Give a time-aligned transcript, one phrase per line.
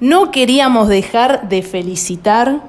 [0.00, 2.60] no queríamos dejar de felicitar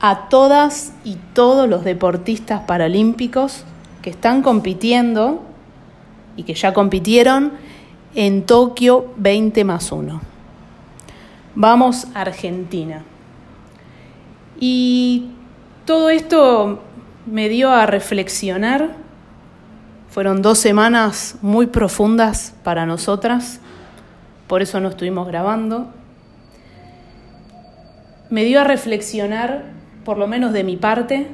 [0.00, 3.64] a todas y todos los deportistas paralímpicos
[4.02, 5.42] que están compitiendo
[6.36, 7.52] y que ya compitieron
[8.14, 10.20] en Tokio 20 más 1.
[11.54, 13.02] Vamos a Argentina.
[14.60, 15.26] Y
[15.84, 16.80] todo esto
[17.26, 18.94] me dio a reflexionar.
[20.10, 23.60] Fueron dos semanas muy profundas para nosotras,
[24.48, 25.88] por eso no estuvimos grabando.
[28.30, 29.64] Me dio a reflexionar,
[30.04, 31.28] por lo menos de mi parte,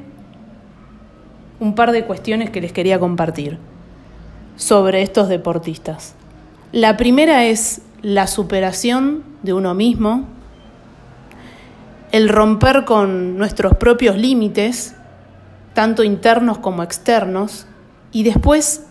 [1.61, 3.59] un par de cuestiones que les quería compartir
[4.57, 6.15] sobre estos deportistas.
[6.73, 10.27] La primera es la superación de uno mismo,
[12.13, 14.95] el romper con nuestros propios límites,
[15.73, 17.67] tanto internos como externos,
[18.13, 18.87] y después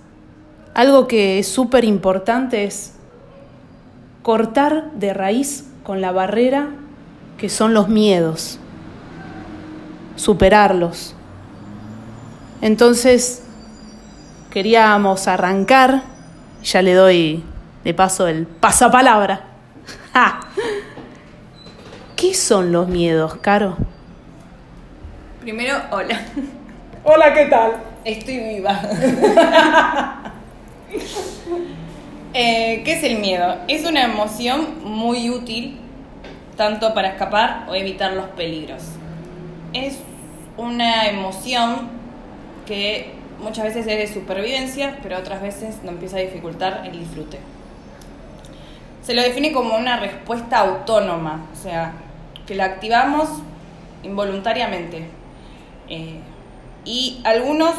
[0.74, 2.94] algo que es súper importante es
[4.24, 6.70] cortar de raíz con la barrera
[7.38, 8.58] que son los miedos,
[10.16, 11.14] superarlos.
[12.62, 13.44] Entonces,
[14.50, 16.04] queríamos arrancar,
[16.64, 17.44] ya le doy
[17.84, 19.42] de paso el pasapalabra.
[22.16, 23.76] ¿Qué son los miedos, Caro?
[25.42, 26.22] Primero, hola.
[27.04, 27.74] Hola, ¿qué tal?
[28.06, 28.80] Estoy viva.
[32.36, 33.58] Eh, ¿Qué es el miedo?
[33.68, 35.78] Es una emoción muy útil
[36.58, 38.82] tanto para escapar o evitar los peligros.
[39.72, 40.00] Es
[40.58, 41.90] una emoción
[42.66, 47.38] que muchas veces es de supervivencia, pero otras veces nos empieza a dificultar el disfrute.
[49.04, 51.94] Se lo define como una respuesta autónoma, o sea,
[52.48, 53.30] que la activamos
[54.02, 55.06] involuntariamente.
[55.88, 56.18] Eh,
[56.84, 57.76] y algunos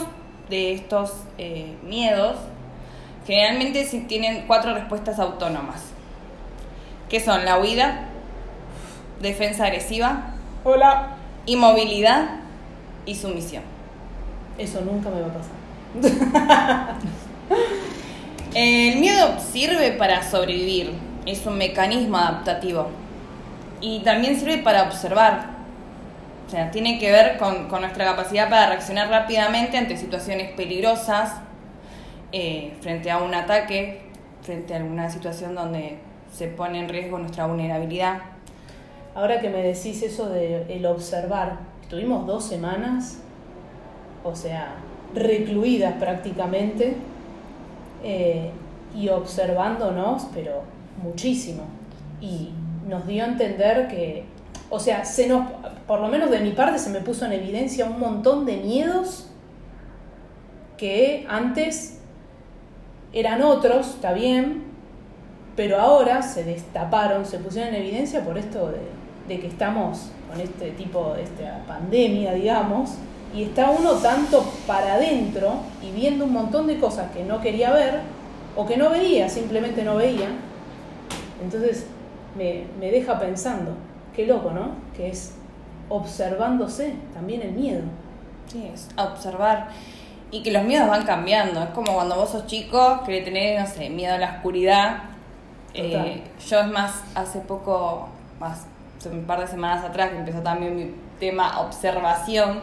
[0.49, 2.37] de estos eh, miedos
[3.27, 5.83] generalmente tienen cuatro respuestas autónomas,
[7.09, 8.09] que son la huida,
[9.21, 11.17] defensa agresiva, Hola.
[11.47, 12.37] inmovilidad
[13.07, 13.63] y sumisión.
[14.59, 16.95] Eso nunca me va a pasar.
[18.55, 20.93] El miedo sirve para sobrevivir,
[21.27, 22.89] es un mecanismo adaptativo
[23.81, 25.55] y también sirve para observar.
[26.47, 31.33] O sea, tiene que ver con, nuestra capacidad para reaccionar rápidamente ante situaciones peligrosas,
[32.37, 34.01] eh, frente a un ataque,
[34.43, 35.99] frente a alguna situación donde
[36.33, 38.23] se pone en riesgo nuestra vulnerabilidad.
[39.15, 43.19] Ahora que me decís eso de el observar, estuvimos dos semanas,
[44.25, 44.75] o sea,
[45.15, 46.97] recluidas prácticamente
[48.03, 48.51] eh,
[48.97, 50.63] y observándonos, pero
[51.05, 51.63] muchísimo.
[52.21, 52.51] Y
[52.89, 54.25] nos dio a entender que,
[54.71, 55.49] o sea, se nos,
[55.87, 59.31] por lo menos de mi parte, se me puso en evidencia un montón de miedos
[60.77, 62.01] que antes
[63.15, 64.65] eran otros, está bien,
[65.57, 70.41] pero ahora se destaparon, se pusieron en evidencia por esto de, de que estamos con
[70.41, 72.91] este tipo, esta pandemia, digamos,
[73.35, 77.73] y está uno tanto para adentro y viendo un montón de cosas que no quería
[77.73, 78.01] ver
[78.57, 80.29] o que no veía, simplemente no veía.
[81.43, 81.87] Entonces
[82.37, 83.73] me, me deja pensando,
[84.15, 84.73] qué loco, ¿no?
[84.97, 85.35] Que es
[85.89, 87.83] observándose también el miedo.
[88.51, 89.69] Sí, es observar.
[90.31, 91.63] Y que los miedos van cambiando.
[91.63, 95.05] Es como cuando vos sos chico, que tenés, no sé, miedo a la oscuridad.
[95.75, 98.09] Eh, yo es más, hace poco,
[98.41, 98.67] más,
[99.11, 102.61] un par de semanas atrás, que empezó también mi tema observación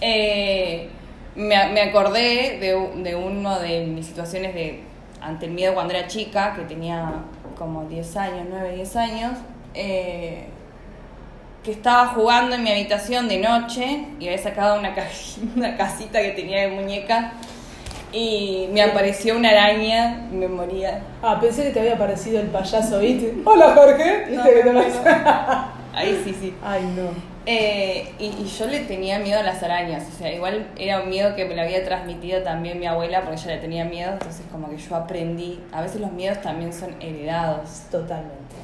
[0.00, 0.88] eh,
[1.34, 4.80] me, me, acordé de, de una de mis situaciones de
[5.20, 7.12] ante el miedo cuando era chica, que tenía
[7.56, 9.32] como 10 años, 9, 10 años,
[9.74, 10.46] eh,
[11.68, 14.94] que estaba jugando en mi habitación de noche y había sacado una,
[15.54, 17.34] una casita que tenía de muñeca
[18.10, 21.02] y me apareció una araña y me moría.
[21.22, 23.34] Ah, pensé que te había aparecido el payaso, ¿viste?
[23.44, 24.70] Hola Jorge, ¿viste que te
[25.94, 26.54] Ahí sí, sí.
[26.64, 27.10] Ay, no.
[27.44, 31.36] Eh, y, yo le tenía miedo a las arañas, o sea, igual era un miedo
[31.36, 34.70] que me lo había transmitido también mi abuela porque ella le tenía miedo, entonces como
[34.70, 37.82] que yo aprendí, a veces los miedos también son heredados.
[37.90, 38.56] Totalmente,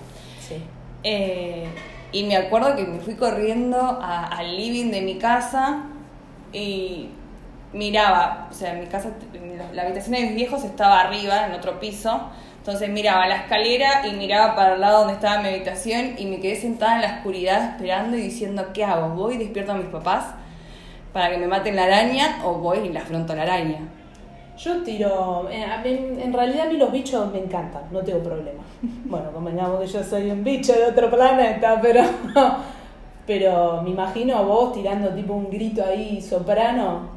[0.48, 0.62] sí.
[1.02, 1.66] Eh,
[2.14, 5.86] y me acuerdo que me fui corriendo al living de mi casa
[6.52, 7.08] y
[7.72, 9.10] miraba, o sea, mi casa,
[9.72, 14.12] la habitación de mis viejos estaba arriba, en otro piso, entonces miraba la escalera y
[14.12, 17.72] miraba para el lado donde estaba mi habitación y me quedé sentada en la oscuridad
[17.72, 19.08] esperando y diciendo, ¿qué hago?
[19.08, 20.26] ¿Voy y despierto a mis papás
[21.12, 23.88] para que me maten la araña o voy y la afronto la araña?
[24.56, 25.66] Yo tiro, eh,
[26.22, 28.62] en, realidad a mí los bichos me encantan, no tengo problema.
[29.04, 32.02] Bueno, convengamos que yo soy un bicho de otro planeta, pero,
[33.26, 37.10] pero me imagino a vos tirando tipo un grito ahí soprano.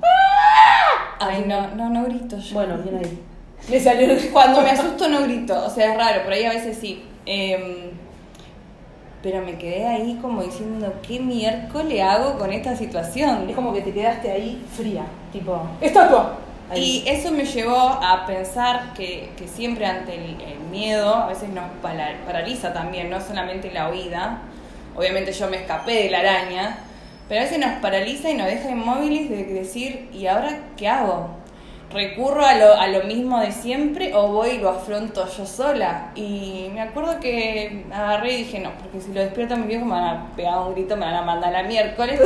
[1.20, 2.56] Ay, no, no, no grito yo.
[2.56, 3.24] Bueno, bien ahí.
[3.70, 4.08] Me salió...
[4.32, 7.04] Cuando me asusto no grito, o sea, es raro, por ahí a veces sí.
[7.26, 7.92] Em,
[9.22, 13.50] pero me quedé ahí como diciendo, ¿qué miércoles hago con esta situación?
[13.50, 16.47] Es como que te quedaste ahí fría, tipo, estatua.
[16.76, 21.64] Y eso me llevó a pensar que, que siempre ante el, miedo a veces nos
[21.82, 24.40] paraliza también, no solamente la huida.
[24.96, 26.80] Obviamente yo me escapé de la araña,
[27.30, 31.30] pero a veces nos paraliza y nos deja inmóviles de decir, ¿y ahora qué hago?
[31.90, 36.12] ¿Recurro a lo, a lo mismo de siempre o voy y lo afronto yo sola?
[36.16, 39.86] Y me acuerdo que agarré y dije, no, porque si lo despierto a mi viejo
[39.86, 42.20] me van a pegar un grito, me van a mandar a miércoles.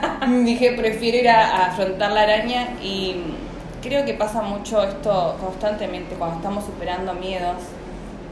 [0.44, 3.22] dije, prefiero ir a afrontar la araña y
[3.84, 7.56] creo que pasa mucho esto constantemente cuando estamos superando miedos,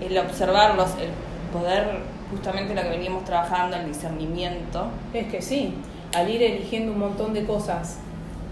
[0.01, 1.11] el observarlos, el
[1.53, 2.01] poder,
[2.31, 4.87] justamente lo que venimos trabajando, el discernimiento.
[5.13, 5.75] Es que sí,
[6.17, 7.99] al ir eligiendo un montón de cosas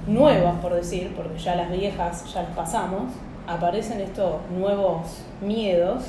[0.06, 3.12] nuevas, por decir, porque ya las viejas ya las pasamos,
[3.48, 6.02] aparecen estos nuevos miedos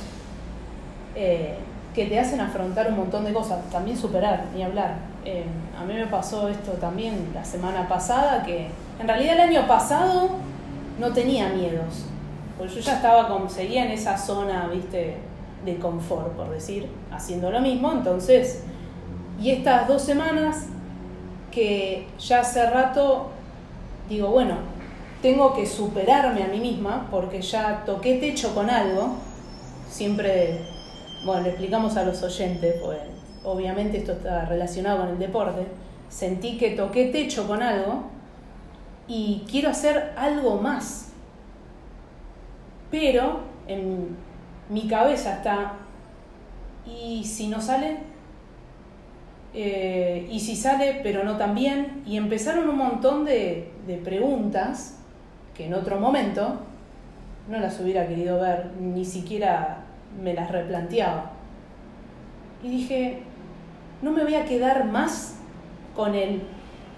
[1.15, 1.55] eh,
[1.95, 4.95] que te hacen afrontar un montón de cosas, también superar, ni hablar.
[5.23, 5.45] Eh,
[5.79, 8.67] a mí me pasó esto también la semana pasada, que
[8.99, 10.50] en realidad el año pasado
[11.01, 12.05] no tenía miedos,
[12.57, 15.17] porque yo ya estaba como, seguía en esa zona, viste,
[15.65, 18.63] de confort, por decir, haciendo lo mismo, entonces,
[19.41, 20.67] y estas dos semanas
[21.51, 23.29] que ya hace rato
[24.07, 24.55] digo, bueno,
[25.23, 29.15] tengo que superarme a mí misma porque ya toqué techo con algo,
[29.89, 30.61] siempre,
[31.25, 32.99] bueno, le explicamos a los oyentes, pues
[33.43, 35.65] obviamente esto está relacionado con el deporte,
[36.09, 38.03] sentí que toqué techo con algo
[39.07, 41.11] y quiero hacer algo más.
[42.89, 44.15] Pero en
[44.69, 45.73] mi cabeza está,
[46.85, 47.99] ¿y si no sale?
[49.53, 52.03] Eh, ¿Y si sale pero no tan bien?
[52.05, 54.99] Y empezaron un montón de, de preguntas
[55.55, 56.59] que en otro momento
[57.49, 59.83] no las hubiera querido ver, ni siquiera
[60.21, 61.31] me las replanteaba.
[62.63, 63.23] Y dije,
[64.01, 65.35] no me voy a quedar más
[65.95, 66.41] con el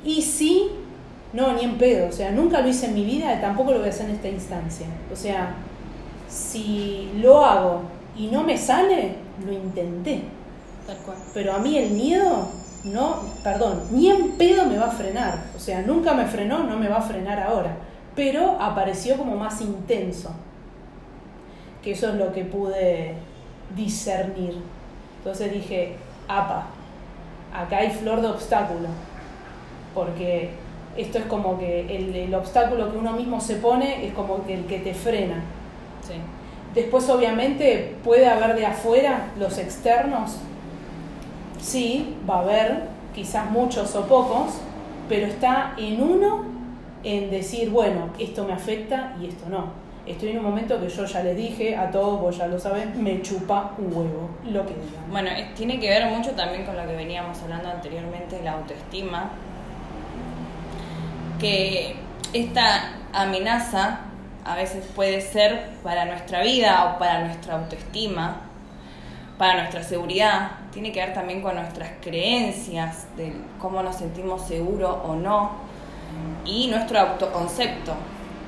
[0.03, 0.69] y si
[1.33, 2.07] no, ni en pedo.
[2.07, 4.15] O sea, nunca lo hice en mi vida y tampoco lo voy a hacer en
[4.15, 4.87] esta instancia.
[5.11, 5.55] O sea,
[6.29, 7.81] si lo hago
[8.15, 9.15] y no me sale,
[9.45, 10.21] lo intenté.
[10.85, 11.17] Tal cual.
[11.33, 12.47] Pero a mí el miedo,
[12.83, 15.45] no, perdón, ni en pedo me va a frenar.
[15.55, 17.77] O sea, nunca me frenó, no me va a frenar ahora.
[18.15, 20.31] Pero apareció como más intenso.
[21.81, 23.15] Que eso es lo que pude
[23.75, 24.55] discernir.
[25.17, 25.95] Entonces dije,
[26.27, 26.67] apa,
[27.53, 28.89] acá hay flor de obstáculo.
[29.95, 30.62] Porque
[30.97, 34.65] esto es como que el, obstáculo que uno mismo se pone es como que el
[34.65, 35.43] que te frena.
[36.73, 40.37] Después obviamente puede haber de afuera los externos,
[41.61, 44.59] sí, va a haber, quizás muchos o pocos,
[45.07, 46.45] pero está en uno
[47.03, 49.83] en decir, bueno, esto me afecta y esto no.
[50.05, 53.01] Estoy en un momento que yo ya les dije a todos, vos ya lo saben,
[53.01, 55.09] me chupa un huevo, lo que digan.
[55.09, 59.29] Bueno, tiene que ver mucho también con lo que veníamos hablando anteriormente de la autoestima,
[61.43, 61.93] que
[62.31, 63.99] esta amenaza
[64.45, 68.43] a veces puede ser para nuestra vida o para nuestra autoestima,
[69.37, 74.95] para nuestra seguridad, tiene que ver también con nuestras creencias de cómo nos sentimos seguros
[75.03, 75.51] o no
[76.45, 77.93] y nuestro autoconcepto.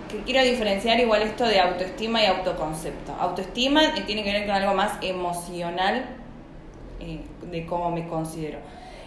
[0.09, 3.13] Que quiero diferenciar igual esto de autoestima y autoconcepto.
[3.19, 6.05] Autoestima tiene que ver con algo más emocional
[7.01, 7.19] eh,
[7.51, 8.59] de cómo me considero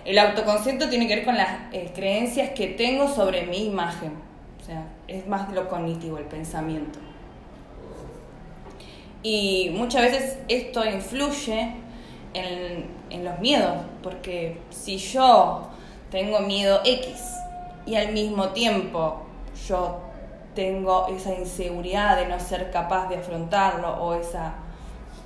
[0.09, 4.15] el autoconcepto tiene que ver con las eh, creencias que tengo sobre mi imagen.
[4.59, 6.99] O sea, es más lo cognitivo, el pensamiento.
[9.23, 11.75] Y muchas veces esto influye
[12.33, 15.69] en, los miedos, porque si yo
[16.11, 17.35] tengo miedo X
[17.85, 19.27] y al mismo tiempo
[19.67, 20.01] yo
[20.55, 24.55] tengo esa inseguridad de no ser capaz de afrontarlo o esa,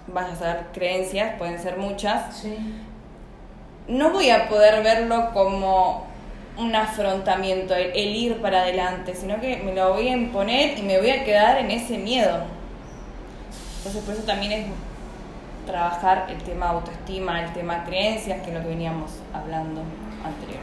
[0.09, 2.57] vas a saber, creencias, pueden ser muchas, sí
[3.89, 6.07] no voy a poder verlo como
[6.57, 10.99] un afrontamiento, el, ir para adelante, sino que me lo voy a imponer y me
[10.99, 12.39] voy a quedar en ese miedo.
[13.79, 14.67] Entonces por eso también es
[15.67, 19.83] trabajar el tema autoestima, el tema creencias, que es lo que veníamos hablando
[20.25, 20.61] anterior.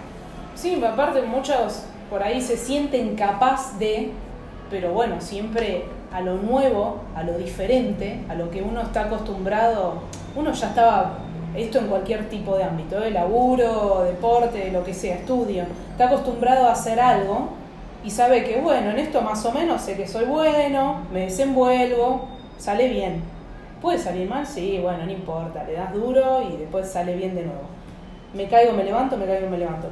[0.55, 4.11] Sí, aparte muchos por ahí se sienten capaz de,
[4.69, 10.01] pero bueno, siempre a lo nuevo, a lo diferente, a lo que uno está acostumbrado,
[10.35, 11.19] uno ya estaba
[11.55, 13.11] esto en cualquier tipo de ámbito, de ¿eh?
[13.11, 17.49] laburo, deporte, lo que sea, estudio, está acostumbrado a hacer algo
[18.03, 22.27] y sabe que, bueno, en esto más o menos sé que soy bueno, me desenvuelvo,
[22.57, 23.21] sale bien.
[23.81, 24.45] ¿Puede salir mal?
[24.45, 27.61] Sí, bueno, no importa, le das duro y después sale bien de nuevo.
[28.33, 29.87] Me caigo, me levanto, me caigo, me levanto.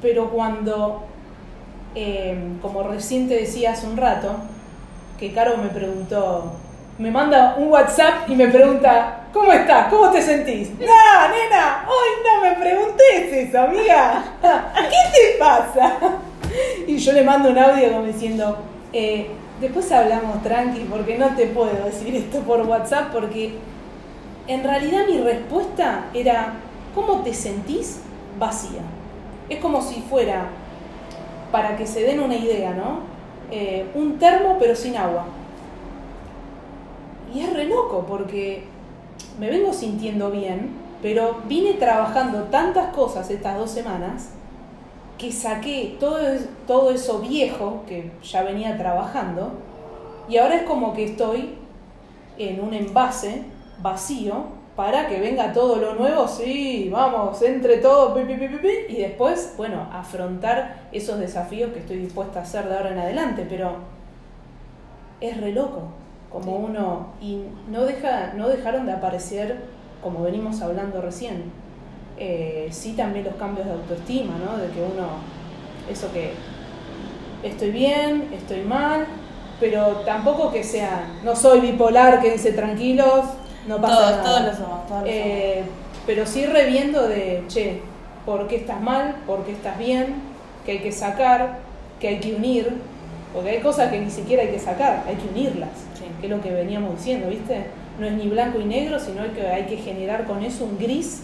[0.00, 1.02] Pero cuando,
[1.94, 4.36] em, como recién te decía hace un rato,
[5.18, 6.52] que Caro me preguntó,
[6.98, 9.92] me manda un WhatsApp y me pregunta, ¿Cómo estás?
[9.92, 10.70] ¿Cómo te sentís?
[10.70, 10.86] No,
[11.28, 12.70] nena, hoy no me
[13.18, 14.24] es eso, amiga?
[14.40, 15.98] ¿Qué te pasa?
[16.86, 18.56] Y yo le mando un audio diciendo,
[18.94, 19.26] eh,
[19.60, 23.58] después hablamos tranqui, porque no te puedo decir esto por WhatsApp, porque
[24.46, 26.54] en realidad mi respuesta era,
[26.94, 28.00] ¿cómo te sentís
[28.38, 28.80] vacía?
[29.50, 30.46] Es como si fuera,
[31.52, 33.00] para que se den una idea, ¿no?
[33.50, 35.26] Eh, un termo pero sin agua.
[37.34, 38.75] Y es re loco porque
[39.38, 40.70] me vengo sintiendo bien,
[41.02, 44.30] pero vine trabajando tantas cosas estas dos semanas
[45.18, 46.18] que saqué todo,
[46.66, 49.52] todo eso viejo que ya venía trabajando
[50.28, 51.54] y ahora es como que estoy
[52.38, 53.44] en un envase
[53.80, 58.14] vacío para que venga todo lo nuevo, sí, vamos, entre todo,
[58.88, 63.46] y después, bueno, afrontar esos desafíos que estoy dispuesta a hacer de ahora en adelante,
[63.48, 63.76] pero
[65.22, 65.88] es re loco,
[66.36, 67.40] como uno, y
[67.70, 69.56] no, deja, no dejaron de aparecer,
[70.02, 71.44] como venimos hablando recién,
[72.18, 74.58] eh, sí también los cambios de autoestima, ¿no?
[74.58, 75.06] De que uno,
[75.90, 76.32] eso que
[77.42, 79.06] estoy bien, estoy mal,
[79.60, 83.24] pero tampoco que sea, no soy bipolar, quédense tranquilos,
[83.66, 84.22] no pasa todos, nada.
[84.22, 85.64] Todos lo somos, todos lo Eh,
[86.06, 87.80] pero sí reviendo de, che,
[88.26, 89.16] ¿por qué estás mal?
[89.26, 90.16] ¿Por qué estás bien?
[90.66, 91.60] Que hay que sacar,
[91.98, 92.76] que hay que unir,
[93.32, 95.70] porque hay cosas que ni siquiera hay que sacar, hay que unirlas.
[96.20, 97.66] Que es lo que veníamos diciendo, ¿viste?
[97.98, 101.22] No es ni blanco y negro, sino que hay que generar con eso un gris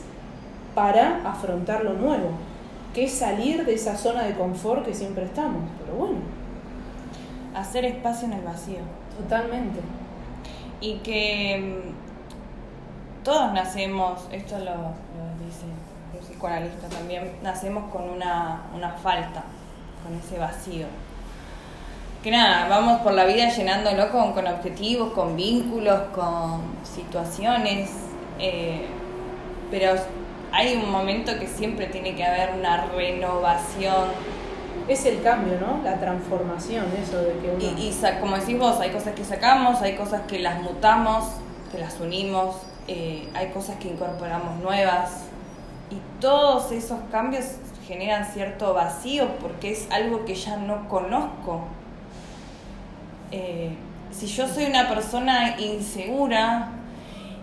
[0.75, 2.31] para afrontar lo nuevo,
[2.95, 6.19] que es salir de esa zona de confort que siempre estamos, pero bueno,
[7.55, 8.79] Hacer espacio en el vacío.
[9.19, 9.81] totalmente.
[10.81, 18.63] Y que mm, todos nacemos, esto lo, lo dice un psicoanalista también, nacemos con una,
[18.75, 19.45] una falta,
[20.03, 20.87] con ese vacío.
[22.23, 27.91] Que nada, vamos por la vida llenándolo con, con objetivos, con vínculos, con situaciones,
[28.39, 28.87] eh,
[29.73, 29.95] pero
[30.53, 34.11] hay un momento que siempre tiene que haber una renovación
[34.87, 35.83] Es el cambio, ¿no?
[35.83, 37.79] La transformación, eso de que uno...
[37.79, 41.25] Y, y como decís vos, hay cosas que sacamos, hay cosas que las mutamos,
[41.73, 45.25] que las unimos, eh, hay cosas que incorporamos nuevas.
[45.91, 47.45] Y todos esos cambios
[47.87, 51.63] generan cierto vacío porque es algo que ya no conozco.
[53.33, 53.75] Eh,
[54.11, 56.69] si yo soy una persona insegura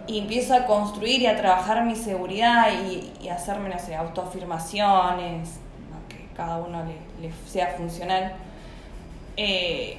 [0.08, 5.60] y empiezo a construir y a trabajar mi seguridad y, hacerme, no sé, autoafirmaciones,
[6.08, 6.84] que cada uno
[7.19, 8.34] le, sea funcional,
[9.36, 9.98] eh,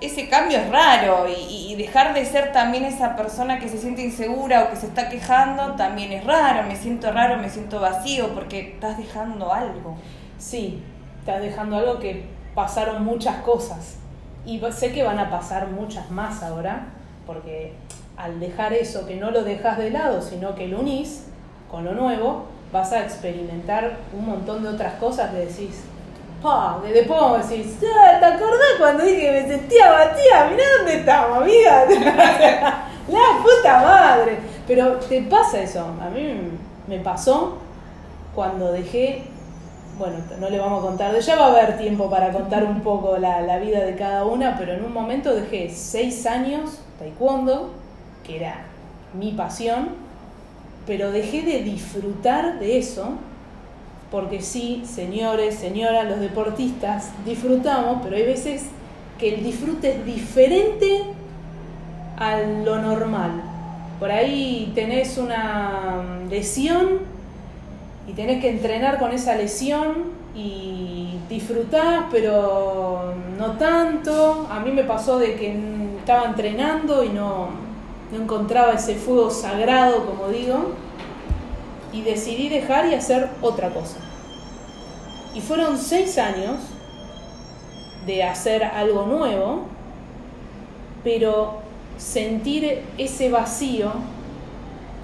[0.00, 4.64] ese cambio es raro y dejar de ser también esa persona que se siente insegura
[4.64, 8.72] o que se está quejando también es raro, me siento raro, me siento vacío porque
[8.74, 9.96] estás dejando algo.
[10.38, 10.82] Sí,
[11.18, 13.99] estás dejando algo que pasaron muchas cosas.
[14.46, 16.86] Y sé que van a pasar muchas más ahora,
[17.26, 17.74] porque
[18.16, 21.26] al dejar eso, que no lo dejas de lado, sino que lo unís
[21.70, 25.82] con lo nuevo, vas a experimentar un montón de otras cosas que decís,
[26.42, 30.48] pa, vamos a decir, "Ah, ¿te acordás cuando dije que me sentía batida?
[30.50, 31.86] Mirá dónde estamos, amiga.
[33.08, 34.38] La puta madre.
[34.66, 36.32] Pero te pasa eso, a mí
[36.86, 37.58] me pasó
[38.34, 39.24] cuando dejé
[40.00, 43.18] bueno, no le vamos a contar, ya va a haber tiempo para contar un poco
[43.18, 47.70] la, la vida de cada una, pero en un momento dejé seis años taekwondo,
[48.24, 48.62] que era
[49.12, 49.90] mi pasión,
[50.86, 53.10] pero dejé de disfrutar de eso,
[54.10, 58.70] porque sí, señores, señoras, los deportistas disfrutamos, pero hay veces
[59.18, 61.02] que el disfrute es diferente
[62.16, 63.32] a lo normal.
[63.98, 67.19] Por ahí tenés una lesión
[68.10, 74.48] y tenés que entrenar con esa lesión y disfrutás, pero no tanto.
[74.50, 75.56] A mí me pasó de que
[75.96, 77.50] estaba entrenando y no,
[78.10, 80.72] no encontraba ese fuego sagrado, como digo,
[81.92, 83.98] y decidí dejar y hacer otra cosa.
[85.32, 86.56] Y fueron seis años
[88.06, 89.66] de hacer algo nuevo,
[91.04, 91.60] pero
[91.96, 93.92] sentir ese vacío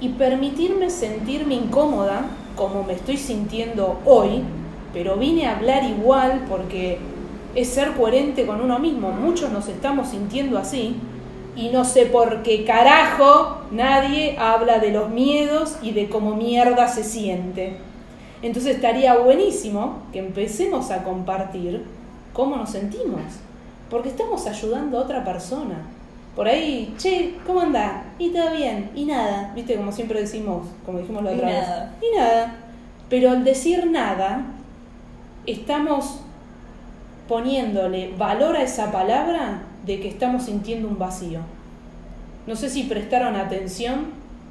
[0.01, 2.25] y permitirme sentirme incómoda
[2.57, 4.43] como me estoy sintiendo hoy,
[4.93, 6.99] pero vine a hablar igual porque
[7.55, 9.11] es ser coherente con uno mismo.
[9.11, 10.97] Muchos nos estamos sintiendo así
[11.55, 16.89] y no sé por qué carajo nadie habla de los miedos y de cómo mierda
[16.89, 17.79] se siente.
[18.43, 21.85] Entonces estaría buenísimo que empecemos a compartir
[22.33, 23.23] cómo nos sentimos,
[23.89, 25.96] porque estamos ayudando a otra persona.
[26.37, 28.05] Por ahí, che, ¿cómo anda?
[28.19, 31.63] Y todo bien, y nada, viste, como siempre decimos, como dijimos la Y otra vez.
[31.63, 31.95] nada.
[32.03, 32.57] Y nada.
[33.09, 34.45] Pero al decir nada,
[35.47, 36.21] estamos
[37.27, 41.41] poniéndole valor a esa palabra de que estamos sintiendo un vacío.
[42.47, 44.07] No sé si prestaron atención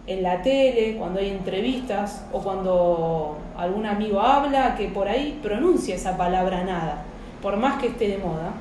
[0.08, 5.96] en la tele, cuando hay entrevistas o cuando algún amigo habla que por ahí pronuncia
[5.96, 7.04] esa palabra nada,
[7.42, 8.52] por más que esté de moda,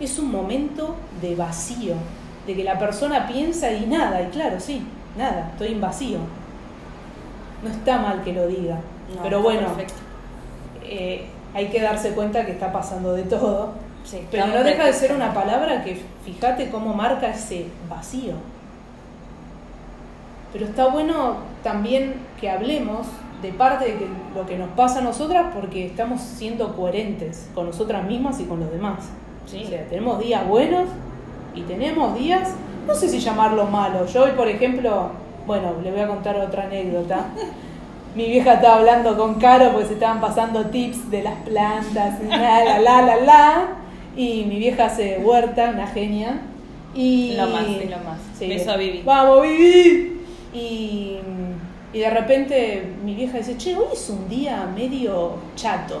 [0.00, 1.94] es un momento de vacío,
[2.46, 4.82] de que la persona piensa y nada, y claro, sí,
[5.16, 6.18] nada, estoy en vacío.
[7.62, 8.78] No está mal que lo diga,
[9.14, 9.68] No, pero bueno,
[10.82, 13.72] eh, hay que darse cuenta que está pasando de todo.
[14.04, 18.34] Sí, Pero no deja de ser una palabra que fíjate cómo marca ese vacío.
[20.52, 23.06] Pero está bueno también que hablemos
[23.40, 28.04] de parte de lo que nos pasa a nosotras porque estamos siendo coherentes con nosotras
[28.04, 29.10] mismas y con los demás.
[29.46, 29.62] Sí.
[29.64, 30.88] O sea, tenemos días buenos
[31.54, 32.54] y tenemos días,
[32.86, 34.12] no sé si llamarlos malos.
[34.12, 35.10] Yo hoy, por ejemplo,
[35.46, 37.26] bueno, le voy a contar otra anécdota.
[38.14, 42.28] Mi vieja estaba hablando con Caro porque se estaban pasando tips de las plantas y
[42.28, 43.68] la, la, la, la, la.
[44.16, 46.40] Y mi vieja hace huerta, una genia.
[46.94, 48.18] Y, Lo más, sí, lo más.
[48.38, 49.02] Beso a Vivi.
[49.04, 50.20] Vamos, Vivi.
[50.52, 51.18] Y,
[51.92, 56.00] y de repente mi vieja dice, che, hoy es un día medio chato.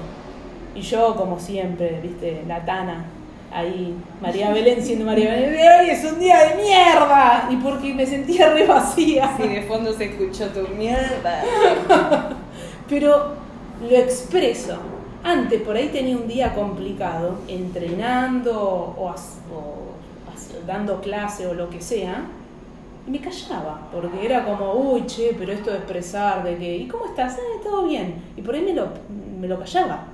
[0.76, 3.06] Y yo, como siempre, viste, la tana,
[3.54, 7.48] ahí, María Belén siendo María Belén, hoy es un día de mierda.
[7.50, 9.30] Y porque me sentía re vacía.
[9.36, 11.42] Sí, de fondo se escuchó tu mierda.
[12.88, 13.34] Pero
[13.88, 14.76] lo expreso.
[15.22, 21.54] Antes por ahí tenía un día complicado, entrenando o, as- o as- dando clase o
[21.54, 22.26] lo que sea,
[23.06, 26.88] y me callaba, porque era como, uy, che, pero esto de expresar, de que, ¿y
[26.88, 27.36] cómo estás?
[27.38, 28.22] "Eh, todo bien.
[28.36, 28.88] Y por ahí me lo,
[29.40, 30.06] me lo callaba.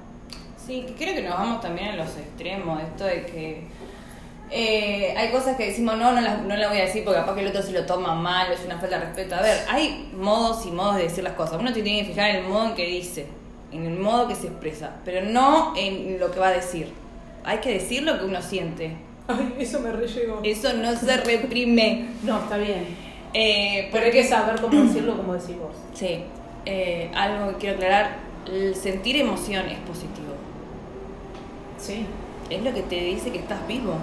[0.71, 3.63] Sí, que creo que nos vamos también a los extremos, esto de que
[4.53, 7.35] eh, hay cosas que decimos, no, no las no la voy a decir porque capaz
[7.35, 9.35] que el otro se lo toma mal, es una falta de respeto.
[9.35, 11.59] A ver, hay modos y modos de decir las cosas.
[11.59, 13.27] Uno tiene que fijar en el modo en que dice,
[13.73, 16.93] en el modo que se expresa, pero no en lo que va a decir.
[17.43, 18.97] Hay que decir lo que uno siente.
[19.27, 20.41] Ay, eso me re llegó.
[20.45, 22.11] Eso no se reprime.
[22.23, 22.87] No, está bien.
[23.35, 25.75] Eh, Pero hay que saber cómo decirlo como decís vos.
[25.95, 26.23] Sí,
[26.65, 30.20] eh, algo que quiero aclarar, el sentir emoción es positivo.
[31.91, 32.07] Sí.
[32.51, 33.95] Es lo que te dice que estás vivo.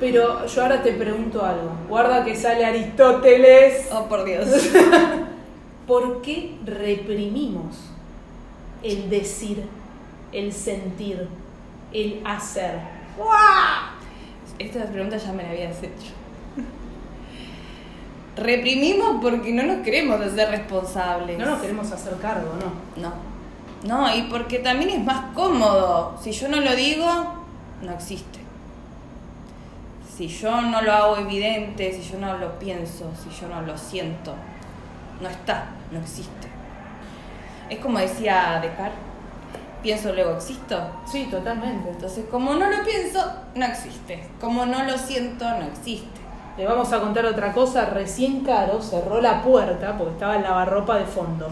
[0.00, 1.72] Pero yo ahora te pregunto algo.
[1.88, 3.88] Guarda que sale Aristóteles.
[3.92, 4.48] Oh, por Dios.
[5.86, 7.90] ¿Por qué reprimimos
[8.82, 9.64] el decir,
[10.32, 11.28] el sentir,
[11.92, 12.78] el hacer?
[14.58, 16.12] Esta pregunta ya me la habías hecho.
[18.36, 21.38] Reprimimos porque no nos queremos hacer responsables.
[21.38, 23.02] No nos queremos hacer cargo, ¿no?
[23.02, 23.29] No.
[23.84, 26.16] No, y porque también es más cómodo.
[26.20, 27.06] Si yo no lo digo,
[27.82, 28.40] no existe.
[30.16, 33.78] Si yo no lo hago evidente, si yo no lo pienso, si yo no lo
[33.78, 34.34] siento,
[35.20, 36.48] no está, no existe.
[37.70, 38.98] Es como decía Descartes,
[39.82, 40.78] pienso luego existo.
[41.10, 41.90] Sí, totalmente.
[41.90, 44.28] Entonces, como no lo pienso, no existe.
[44.40, 46.20] Como no lo siento, no existe.
[46.58, 47.86] Le vamos a contar otra cosa.
[47.86, 51.48] Recién Caro cerró la puerta porque estaba el lavarropa de fondo.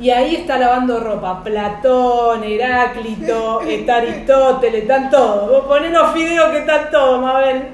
[0.00, 1.44] Y ahí está lavando ropa.
[1.44, 5.50] Platón, Heráclito, está Aristóteles, están todos.
[5.50, 7.68] Vos poné los fideos que están todos, Mabel.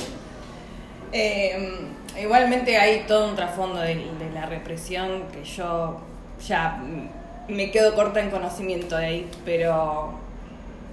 [1.13, 1.87] Eh,
[2.21, 6.01] igualmente hay todo un trasfondo de, de la represión que yo
[6.45, 10.13] ya mm, me quedo corta en conocimiento de ahí, pero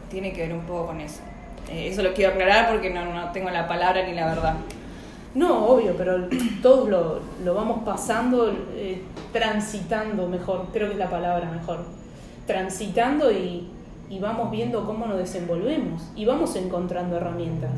[0.10, 1.22] tiene que ver un poco con eso.
[1.70, 4.54] Eh, eso lo quiero aclarar porque no, no tengo la palabra ni la verdad.
[5.36, 6.28] No, obvio, pero
[6.62, 11.80] todos lo, lo vamos pasando, eh, transitando mejor, creo que es la palabra mejor.
[12.46, 13.68] Transitando y,
[14.10, 17.72] y vamos viendo cómo nos desenvolvemos y vamos encontrando herramientas.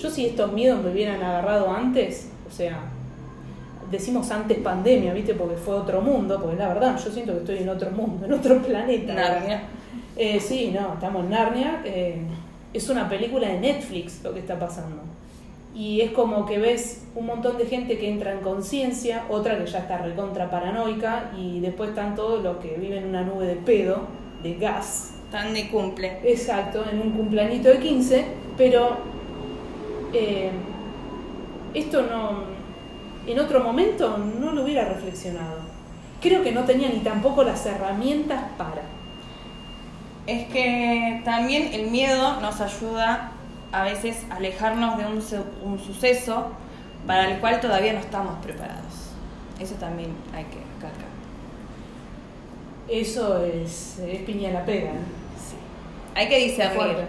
[0.00, 2.78] Yo si estos miedos me hubieran agarrado antes, o sea,
[3.90, 5.34] decimos antes pandemia, ¿viste?
[5.34, 8.32] Porque fue otro mundo, porque la verdad, yo siento que estoy en otro mundo, en
[8.32, 9.14] otro planeta.
[9.14, 9.62] Narnia.
[10.16, 11.82] Eh, sí, no, estamos en Narnia.
[11.84, 12.22] eh,
[12.72, 15.02] es una película de Netflix lo que está pasando.
[15.74, 19.66] Y es como que ves un montón de gente que entra en conciencia, otra que
[19.66, 23.56] ya está recontra paranoica, y después están todos los que viven en una nube de
[23.56, 24.02] pedo,
[24.42, 25.14] de gas.
[25.30, 26.20] Tan de cumple.
[26.22, 28.24] Exacto, en un cumpleañito de 15,
[28.56, 28.98] pero
[30.12, 30.50] eh,
[31.74, 32.54] esto no.
[33.26, 35.58] En otro momento no lo hubiera reflexionado.
[36.20, 38.82] Creo que no tenía ni tampoco las herramientas para.
[40.26, 43.32] Es que también el miedo nos ayuda
[43.74, 45.22] a veces alejarnos de un,
[45.64, 46.52] un suceso
[47.06, 49.10] para el cual todavía no estamos preparados.
[49.60, 51.08] Eso también hay que recalcar.
[52.88, 54.90] Eso es, es piña la pega.
[54.90, 55.56] Sí.
[56.14, 57.06] Hay que discernir.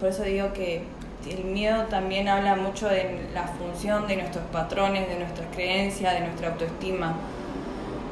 [0.00, 0.82] Por eso digo que
[1.30, 6.20] el miedo también habla mucho de la función de nuestros patrones, de nuestras creencias, de
[6.20, 7.14] nuestra autoestima.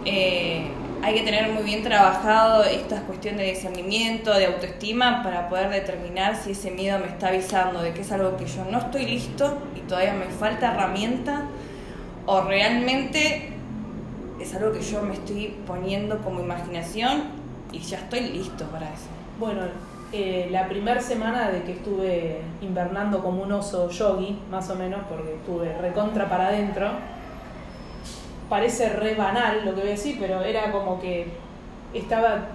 [0.05, 0.69] Eh,
[1.03, 6.37] hay que tener muy bien trabajado esta cuestión de discernimiento, de autoestima, para poder determinar
[6.37, 9.59] si ese miedo me está avisando de que es algo que yo no estoy listo
[9.77, 11.43] y todavía me falta herramienta,
[12.25, 13.49] o realmente
[14.41, 17.25] es algo que yo me estoy poniendo como imaginación
[17.73, 19.09] y ya estoy listo para eso.
[19.41, 19.63] Bueno,
[20.13, 25.01] eh, la primera semana de que estuve invernando como un oso yogi, más o menos,
[25.09, 26.91] porque estuve recontra para adentro,
[28.53, 31.27] parece re banal lo que voy a decir, pero era como que
[31.95, 32.49] estaba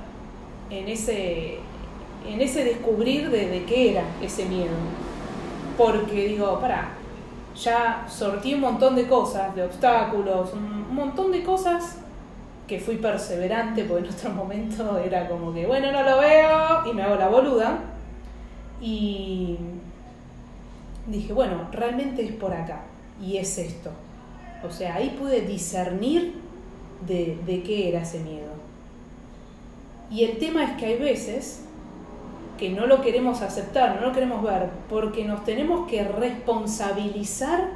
[0.70, 1.58] en ese,
[2.24, 4.76] en ese descubrir de, qué era ese miedo.
[5.76, 6.90] Porque digo, para,
[7.60, 11.98] ya sortí un montón de cosas, de obstáculos, un montón de cosas
[12.68, 16.94] que fui perseverante, porque en otro momento era como que, bueno, no lo veo y
[16.94, 17.80] me hago la boluda.
[18.80, 19.58] Y
[21.08, 22.84] dije, bueno, realmente es por acá
[23.20, 23.90] y es esto.
[24.64, 26.36] O sea, ahí pude discernir
[27.06, 28.48] de, de qué era ese miedo.
[30.10, 31.64] Y el tema es que hay veces
[32.58, 37.70] que no lo queremos aceptar, no lo queremos ver, porque nos tenemos que responsabilizar,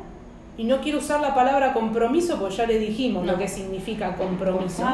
[0.58, 4.86] y no quiero usar la palabra compromiso, porque ya le dijimos lo que significa compromiso,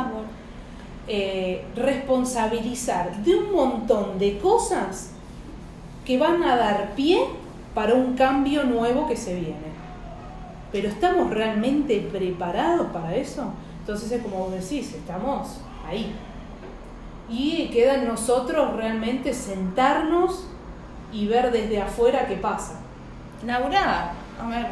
[1.07, 5.11] eh, responsabilizar de un montón de cosas
[6.05, 7.19] que van a dar pie
[7.73, 9.76] para un cambio nuevo que se viene.
[10.71, 13.53] Pero ¿estamos realmente preparados para eso?
[13.79, 16.13] Entonces es como vos decís, estamos ahí,
[17.29, 20.47] y queda en nosotros realmente sentarnos
[21.11, 22.79] y ver desde afuera qué pasa.
[23.45, 24.67] Laura, a ver,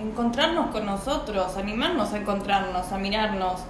[0.00, 3.60] encontrarnos con nosotros, animarnos a encontrarnos, a mirarnos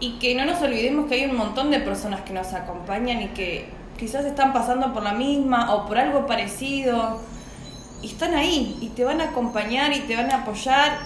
[0.00, 3.28] y que no nos olvidemos que hay un montón de personas que nos acompañan y
[3.28, 7.18] que quizás están pasando por la misma o por algo parecido
[8.02, 10.98] y están ahí y te van a acompañar y te van a apoyar,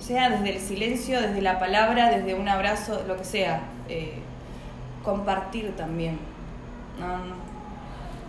[0.00, 3.62] sea desde el silencio, desde la palabra, desde un abrazo, lo que sea.
[3.88, 4.14] Eh,
[5.04, 6.18] compartir también.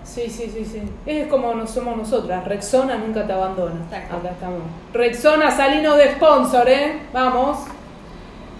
[0.04, 0.82] Sí, sí, sí, sí.
[1.06, 2.46] Es como no somos nosotras.
[2.46, 3.86] Rexona nunca te abandona.
[3.88, 4.62] Acá estamos.
[4.92, 7.02] Rexona, salino de sponsor, ¿eh?
[7.14, 7.60] Vamos.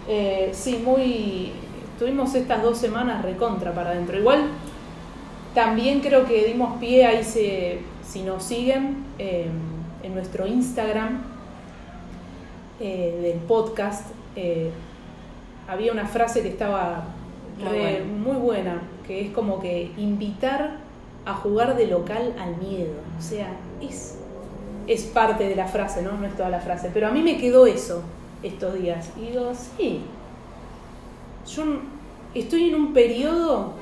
[0.08, 1.52] Eh, sí, muy.
[2.00, 4.18] Tuvimos estas dos semanas recontra para adentro.
[4.18, 4.46] Igual,
[5.54, 7.82] también creo que dimos pie ahí, se,
[8.14, 9.48] si nos siguen eh,
[10.04, 11.24] en nuestro Instagram
[12.80, 14.12] eh, del podcast,
[15.68, 17.06] había una frase que estaba
[18.24, 20.78] muy, buena, que es como que invitar
[21.26, 22.94] a jugar de local al miedo.
[23.18, 24.20] O sea, es,
[24.86, 26.12] es parte de la frase, ¿no?
[26.12, 26.92] No es toda la frase.
[26.94, 28.04] Pero a mí me quedó eso
[28.44, 29.10] estos días.
[29.18, 30.02] Y digo, sí,
[31.48, 31.64] yo
[32.36, 33.74] estoy en un periodo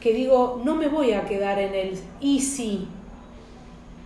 [0.00, 2.88] que digo, no me voy a quedar en el easy,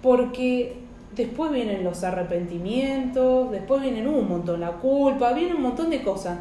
[0.04, 0.76] porque
[1.16, 6.38] después vienen los arrepentimientos, después vienen un montón la culpa, viene un montón de cosas.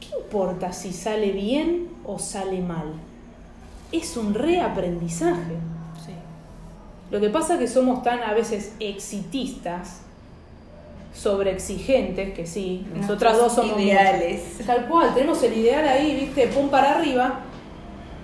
[0.00, 2.94] ¿qué importa si sale bien o sale mal?
[3.92, 5.54] Es un reaprendizaje.
[6.04, 6.12] Sí.
[7.12, 10.00] Lo que pasa es que somos tan a veces exitistas,
[11.14, 14.58] sobreexigentes, que sí, nosotras dos somos ideales.
[14.66, 17.42] tal cual, tenemos el ideal ahí, viste, pum para arriba,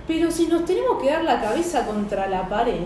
[0.09, 2.81] pero si nos tenemos que dar la cabeza contra la pared,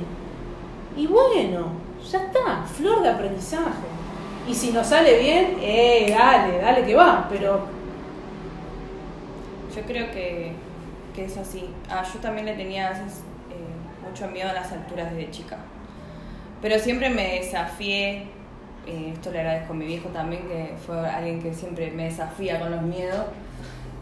[0.96, 1.72] y bueno,
[2.10, 3.88] ya está, flor de aprendizaje.
[4.48, 7.60] Y si nos sale bien, eh, dale, dale que va, pero
[9.74, 10.52] yo creo que,
[11.16, 11.68] es así.
[11.88, 12.96] Ah, yo también le tenía eh,
[14.06, 15.58] mucho miedo a las alturas desde chica.
[16.60, 18.26] Pero siempre me desafié,
[18.86, 22.60] eh, esto le agradezco a mi viejo también, que fue alguien que siempre me desafía
[22.60, 23.26] con los miedos,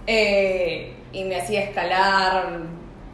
[0.07, 2.61] eh, y me hacía escalar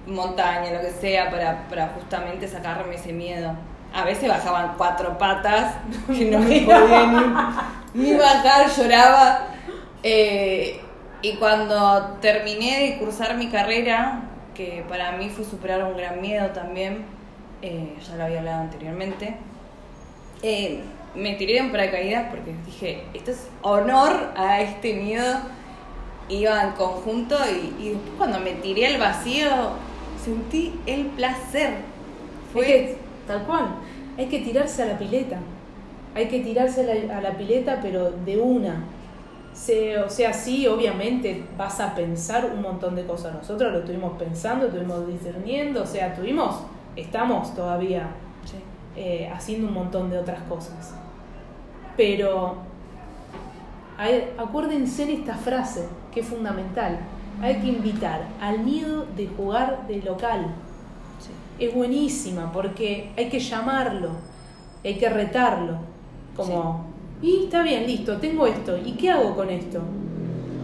[0.06, 3.52] montaña, lo que sea, para, para justamente sacarme ese miedo.
[3.94, 5.74] A veces bajaban cuatro patas,
[6.06, 7.52] que no me podía
[7.94, 9.48] ni, bajar, lloraba.
[11.22, 14.20] Y cuando terminé de cursar mi carrera,
[14.54, 17.04] que para mí fue superar un gran miedo también,
[17.62, 19.34] eh, ya lo había hablado anteriormente,
[20.42, 20.82] eh,
[21.14, 25.34] me tiré en paracaídas porque dije, esto es honor a este miedo.
[26.28, 29.48] Iba en conjunto y, y después cuando me tiré al vacío
[30.26, 31.74] sentí el placer.
[32.52, 33.76] Fue tal cual.
[34.18, 35.38] Hay que tirarse a la pileta.
[36.14, 38.84] Hay que tirarse a la, a la pileta, pero de una
[40.04, 43.34] o sea, sí, obviamente vas a pensar un montón de cosas.
[43.34, 46.60] Nosotros lo estuvimos pensando, estuvimos discerniendo, o sea, tuvimos,
[46.94, 48.10] estamos todavía
[48.94, 50.94] eh, haciendo un montón de otras cosas.
[51.96, 52.56] Pero
[54.38, 56.98] acuérdense en esta frase, que es fundamental.
[57.42, 60.54] Hay que invitar al miedo de jugar de local.
[61.58, 64.10] Es buenísima porque hay que llamarlo,
[64.84, 65.78] hay que retarlo.
[66.36, 68.76] Como y está bien, listo, tengo esto.
[68.84, 69.80] ¿Y qué hago con esto?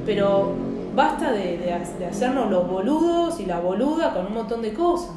[0.05, 0.53] Pero
[0.95, 1.73] basta de,
[2.09, 5.13] hacernos los boludos y la boluda con un montón de cosas.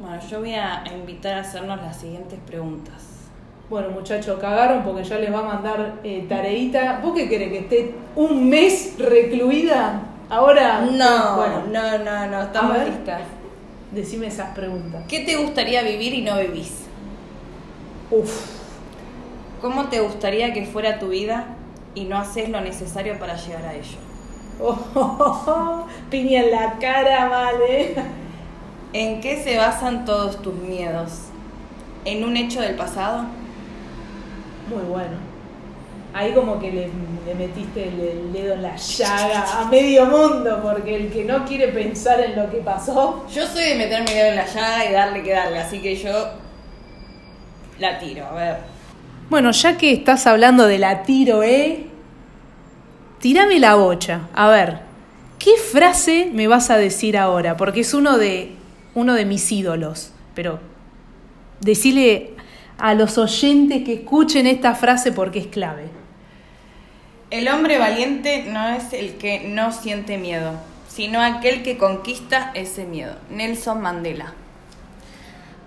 [0.00, 3.28] Bueno, yo voy a invitar a hacernos las siguientes preguntas.
[3.70, 7.00] Bueno, muchachos, cagaron porque ya les va a mandar eh, tareita.
[7.02, 10.02] ¿Vos qué querés que esté un mes recluida?
[10.32, 10.80] Ahora.
[10.80, 12.88] No, bueno, no, no, no, estamos ver.
[12.88, 13.20] listas.
[13.90, 15.04] decime esas preguntas.
[15.06, 16.86] ¿Qué te gustaría vivir y no vivís?
[18.10, 18.46] Uf.
[19.60, 21.48] ¿Cómo te gustaría que fuera tu vida
[21.94, 23.98] y no haces lo necesario para llegar a ello?
[24.58, 27.94] Oh, piña en la cara, vale.
[28.94, 31.10] ¿En qué se basan todos tus miedos?
[32.06, 33.26] ¿En un hecho del pasado?
[34.70, 35.31] Muy bueno.
[36.14, 36.90] Ahí como que le,
[37.26, 41.44] le metiste el, el dedo en la llaga a medio mundo, porque el que no
[41.46, 44.84] quiere pensar en lo que pasó, Yo soy de meter mi dedo en la llaga
[44.88, 46.10] y darle que darle, así que yo
[47.78, 48.56] la tiro, a ver.
[49.30, 51.86] Bueno, ya que estás hablando de la tiro, ¿eh?
[53.18, 54.28] Tírame la bocha.
[54.34, 54.80] A ver,
[55.38, 57.56] ¿qué frase me vas a decir ahora?
[57.56, 58.52] Porque es uno de,
[58.94, 60.12] uno de mis ídolos.
[60.34, 60.60] Pero
[61.60, 62.34] decile
[62.78, 66.01] a los oyentes que escuchen esta frase porque es clave.
[67.32, 70.52] El hombre valiente no es el que no siente miedo,
[70.86, 73.14] sino aquel que conquista ese miedo.
[73.30, 74.34] Nelson Mandela.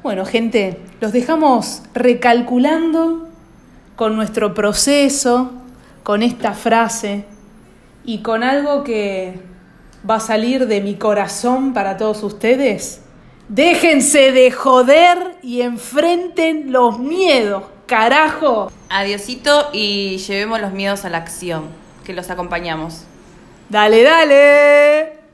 [0.04, 3.30] Bueno, gente, los dejamos recalculando
[3.96, 5.54] con nuestro proceso,
[6.04, 7.26] con esta frase
[8.04, 9.34] y con algo que
[10.08, 13.02] va a salir de mi corazón para todos ustedes.
[13.50, 18.72] Déjense de joder y enfrenten los miedos, carajo.
[18.90, 21.70] Adiosito y llevemos los miedos a la acción,
[22.04, 23.04] que los acompañamos.
[23.70, 25.25] Dale, dale.